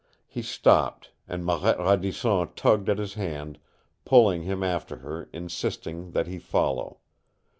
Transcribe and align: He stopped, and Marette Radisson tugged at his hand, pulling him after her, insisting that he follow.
He 0.25 0.41
stopped, 0.41 1.11
and 1.27 1.45
Marette 1.45 1.77
Radisson 1.77 2.49
tugged 2.55 2.89
at 2.89 2.97
his 2.97 3.13
hand, 3.13 3.59
pulling 4.03 4.41
him 4.41 4.63
after 4.63 4.95
her, 4.95 5.29
insisting 5.31 6.09
that 6.13 6.25
he 6.25 6.39
follow. 6.39 7.01